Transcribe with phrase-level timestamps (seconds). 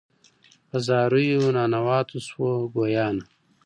[0.69, 3.23] په زاریو ننواتو سوه ګویانه